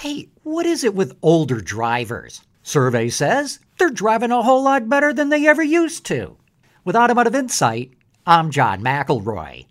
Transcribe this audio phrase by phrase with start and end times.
[0.00, 2.40] Hey, what is it with older drivers?
[2.62, 6.38] Survey says they're driving a whole lot better than they ever used to.
[6.86, 7.92] With Automotive Insight,
[8.26, 9.66] I'm John McElroy.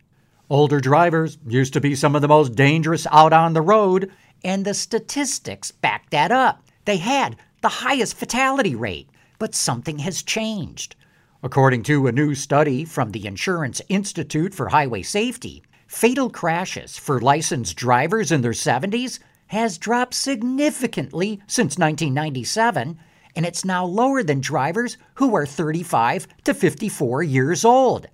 [0.47, 4.11] Older drivers used to be some of the most dangerous out on the road,
[4.43, 6.61] and the statistics back that up.
[6.85, 9.09] They had the highest fatality rate,
[9.39, 10.95] but something has changed.
[11.41, 17.19] According to a new study from the Insurance Institute for Highway Safety, fatal crashes for
[17.19, 19.17] licensed drivers in their 70s
[19.49, 22.99] has dropped significantly since 1997,
[23.35, 28.07] and it's now lower than drivers who are 35 to 54 years old.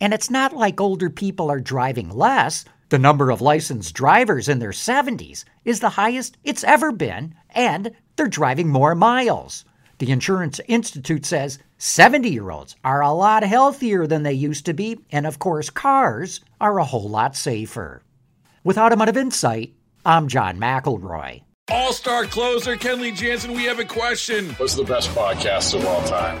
[0.00, 2.64] And it's not like older people are driving less.
[2.90, 7.92] The number of licensed drivers in their 70s is the highest it's ever been, and
[8.16, 9.64] they're driving more miles.
[9.96, 14.74] The Insurance Institute says 70 year olds are a lot healthier than they used to
[14.74, 18.02] be, and of course, cars are a whole lot safer.
[18.62, 19.74] With Automotive Insight,
[20.04, 21.42] I'm John McElroy.
[21.70, 24.50] All star closer Kenley Jansen, we have a question.
[24.54, 26.40] What's the best podcast of all time?